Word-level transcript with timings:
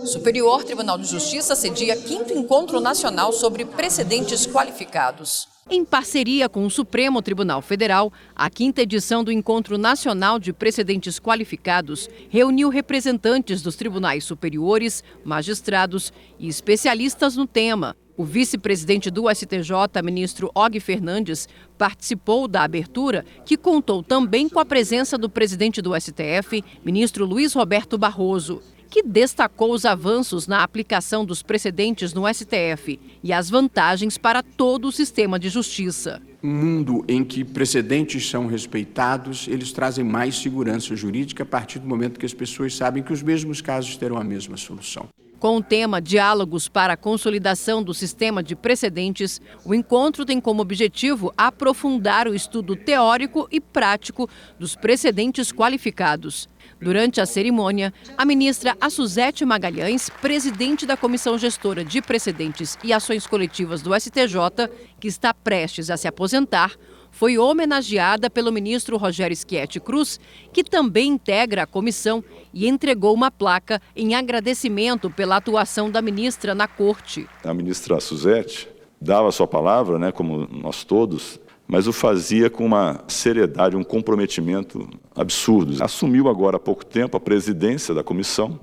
Superior 0.00 0.64
Tribunal 0.64 0.96
de 0.96 1.06
Justiça 1.06 1.54
cedia 1.54 1.94
quinto 1.94 2.32
encontro 2.32 2.80
nacional 2.80 3.30
sobre 3.30 3.66
precedentes 3.66 4.46
qualificados. 4.46 5.46
Em 5.68 5.84
parceria 5.84 6.48
com 6.48 6.64
o 6.64 6.70
Supremo 6.70 7.20
Tribunal 7.20 7.60
Federal, 7.60 8.10
a 8.34 8.48
quinta 8.48 8.80
edição 8.80 9.22
do 9.22 9.30
Encontro 9.30 9.76
Nacional 9.76 10.38
de 10.38 10.50
Precedentes 10.50 11.20
Qualificados 11.20 12.08
reuniu 12.30 12.70
representantes 12.70 13.60
dos 13.60 13.76
tribunais 13.76 14.24
superiores, 14.24 15.04
magistrados 15.22 16.10
e 16.38 16.48
especialistas 16.48 17.36
no 17.36 17.46
tema. 17.46 17.94
O 18.16 18.24
vice-presidente 18.24 19.10
do 19.10 19.30
STJ, 19.30 20.02
ministro 20.02 20.50
Og 20.54 20.80
Fernandes, 20.80 21.46
participou 21.76 22.48
da 22.48 22.62
abertura, 22.62 23.26
que 23.44 23.58
contou 23.58 24.02
também 24.02 24.48
com 24.48 24.58
a 24.58 24.64
presença 24.64 25.18
do 25.18 25.28
presidente 25.28 25.82
do 25.82 25.94
STF, 25.94 26.64
ministro 26.82 27.26
Luiz 27.26 27.52
Roberto 27.52 27.98
Barroso 27.98 28.62
que 28.92 29.02
destacou 29.02 29.72
os 29.72 29.86
avanços 29.86 30.46
na 30.46 30.62
aplicação 30.62 31.24
dos 31.24 31.42
precedentes 31.42 32.12
no 32.12 32.28
STF 32.28 33.00
e 33.24 33.32
as 33.32 33.48
vantagens 33.48 34.18
para 34.18 34.42
todo 34.42 34.86
o 34.86 34.92
sistema 34.92 35.38
de 35.38 35.48
justiça. 35.48 36.20
Um 36.42 36.52
mundo 36.52 37.02
em 37.08 37.24
que 37.24 37.42
precedentes 37.42 38.28
são 38.28 38.46
respeitados, 38.46 39.48
eles 39.48 39.72
trazem 39.72 40.04
mais 40.04 40.36
segurança 40.36 40.94
jurídica 40.94 41.42
a 41.42 41.46
partir 41.46 41.78
do 41.78 41.88
momento 41.88 42.20
que 42.20 42.26
as 42.26 42.34
pessoas 42.34 42.76
sabem 42.76 43.02
que 43.02 43.14
os 43.14 43.22
mesmos 43.22 43.62
casos 43.62 43.96
terão 43.96 44.18
a 44.18 44.24
mesma 44.24 44.58
solução. 44.58 45.08
Com 45.42 45.56
o 45.56 45.62
tema 45.62 46.00
Diálogos 46.00 46.68
para 46.68 46.92
a 46.92 46.96
Consolidação 46.96 47.82
do 47.82 47.92
Sistema 47.92 48.44
de 48.44 48.54
Precedentes, 48.54 49.40
o 49.64 49.74
encontro 49.74 50.24
tem 50.24 50.40
como 50.40 50.62
objetivo 50.62 51.32
aprofundar 51.36 52.28
o 52.28 52.34
estudo 52.34 52.76
teórico 52.76 53.48
e 53.50 53.60
prático 53.60 54.30
dos 54.56 54.76
precedentes 54.76 55.50
qualificados. 55.50 56.48
Durante 56.80 57.20
a 57.20 57.26
cerimônia, 57.26 57.92
a 58.16 58.24
ministra 58.24 58.76
Suzete 58.90 59.44
Magalhães, 59.44 60.10
presidente 60.20 60.84
da 60.84 60.96
Comissão 60.96 61.38
Gestora 61.38 61.84
de 61.84 62.02
Precedentes 62.02 62.76
e 62.82 62.92
Ações 62.92 63.26
Coletivas 63.26 63.82
do 63.82 63.94
STJ, 63.94 64.68
que 64.98 65.08
está 65.08 65.32
prestes 65.32 65.90
a 65.90 65.96
se 65.96 66.08
aposentar, 66.08 66.72
foi 67.12 67.38
homenageada 67.38 68.28
pelo 68.30 68.50
ministro 68.50 68.96
Rogério 68.96 69.36
Schietti 69.36 69.78
Cruz, 69.78 70.18
que 70.52 70.64
também 70.64 71.10
integra 71.10 71.62
a 71.64 71.66
comissão 71.66 72.24
e 72.52 72.66
entregou 72.66 73.14
uma 73.14 73.30
placa 73.30 73.80
em 73.94 74.14
agradecimento 74.14 75.10
pela 75.10 75.36
atuação 75.36 75.90
da 75.90 76.02
ministra 76.02 76.54
na 76.54 76.66
corte. 76.66 77.28
A 77.44 77.52
ministra 77.52 78.00
Suzete 78.00 78.68
dava 79.00 79.30
sua 79.30 79.46
palavra, 79.46 79.98
né, 79.98 80.10
como 80.10 80.48
nós 80.50 80.84
todos, 80.84 81.38
mas 81.72 81.86
o 81.86 81.92
fazia 81.92 82.50
com 82.50 82.66
uma 82.66 83.02
seriedade, 83.08 83.74
um 83.74 83.82
comprometimento 83.82 84.86
absurdo. 85.16 85.82
Assumiu 85.82 86.28
agora 86.28 86.58
há 86.58 86.60
pouco 86.60 86.84
tempo 86.84 87.16
a 87.16 87.20
presidência 87.20 87.94
da 87.94 88.04
comissão 88.04 88.60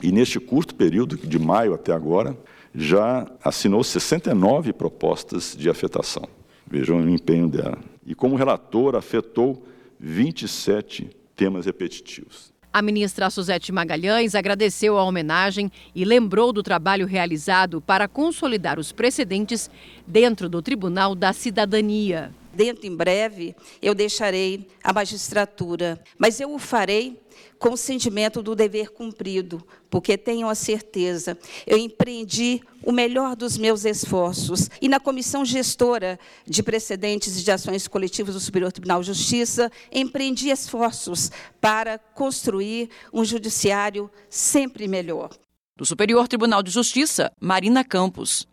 e, 0.00 0.12
neste 0.12 0.38
curto 0.38 0.72
período, 0.76 1.16
de 1.16 1.40
maio 1.40 1.74
até 1.74 1.92
agora, 1.92 2.38
já 2.72 3.26
assinou 3.42 3.82
69 3.82 4.72
propostas 4.74 5.56
de 5.58 5.68
afetação. 5.68 6.22
Vejam 6.64 7.00
o 7.00 7.10
empenho 7.10 7.48
dela. 7.48 7.78
E, 8.06 8.14
como 8.14 8.36
relator, 8.36 8.94
afetou 8.94 9.66
27 9.98 11.10
temas 11.34 11.66
repetitivos. 11.66 12.52
A 12.72 12.80
ministra 12.80 13.28
Suzete 13.28 13.72
Magalhães 13.72 14.36
agradeceu 14.36 14.96
a 14.98 15.02
homenagem 15.02 15.68
e 15.92 16.04
lembrou 16.04 16.52
do 16.52 16.62
trabalho 16.62 17.08
realizado 17.08 17.80
para 17.80 18.06
consolidar 18.06 18.78
os 18.78 18.92
precedentes 18.92 19.68
dentro 20.06 20.48
do 20.48 20.62
Tribunal 20.62 21.16
da 21.16 21.32
Cidadania. 21.32 22.32
Dentro 22.54 22.86
em 22.86 22.94
breve, 22.94 23.56
eu 23.80 23.94
deixarei 23.94 24.68
a 24.84 24.92
magistratura, 24.92 26.02
mas 26.18 26.38
eu 26.38 26.52
o 26.52 26.58
farei 26.58 27.18
com 27.58 27.70
o 27.70 27.76
sentimento 27.76 28.42
do 28.42 28.54
dever 28.54 28.90
cumprido, 28.90 29.64
porque 29.88 30.18
tenho 30.18 30.48
a 30.48 30.54
certeza, 30.54 31.38
eu 31.66 31.78
empreendi 31.78 32.60
o 32.82 32.92
melhor 32.92 33.34
dos 33.36 33.56
meus 33.56 33.84
esforços. 33.84 34.68
E 34.80 34.88
na 34.88 35.00
comissão 35.00 35.44
gestora 35.44 36.18
de 36.44 36.62
precedentes 36.62 37.38
e 37.38 37.42
de 37.42 37.50
ações 37.50 37.88
coletivas 37.88 38.34
do 38.34 38.40
Superior 38.40 38.72
Tribunal 38.72 39.00
de 39.00 39.06
Justiça, 39.06 39.70
empreendi 39.90 40.50
esforços 40.50 41.30
para 41.60 41.98
construir 41.98 42.90
um 43.12 43.24
judiciário 43.24 44.10
sempre 44.28 44.86
melhor. 44.86 45.30
Do 45.76 45.86
Superior 45.86 46.28
Tribunal 46.28 46.62
de 46.62 46.70
Justiça, 46.70 47.32
Marina 47.40 47.82
Campos. 47.82 48.46